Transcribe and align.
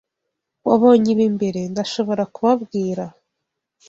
Wabonye 0.67 1.07
ibi 1.13 1.25
mbere, 1.35 1.61
ndashobora 1.71 2.23
kubabwira. 2.33 3.03